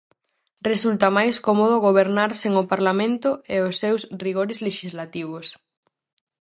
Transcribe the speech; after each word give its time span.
Resulta 0.69 1.07
máis 1.17 1.35
cómodo 1.47 1.75
gobernar 1.87 2.31
sen 2.41 2.53
o 2.61 2.69
Parlamento 2.71 3.29
e 3.55 3.57
os 3.67 3.75
seus 3.81 4.01
rigores 4.23 4.57
lexislativos. 4.67 5.47